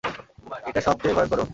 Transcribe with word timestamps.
এটা 0.69 0.81
সবচেয়ে 0.87 1.15
ভয়ংকরও। 1.17 1.45